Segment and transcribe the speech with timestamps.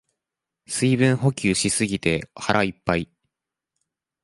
[0.65, 3.07] 水分補給しすぎて腹いっぱい